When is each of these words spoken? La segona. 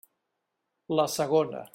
La 1.01 1.05
segona. 1.17 1.65